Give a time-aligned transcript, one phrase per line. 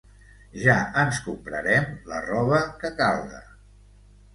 [0.61, 3.49] Ja ens comprarem la roba que calga!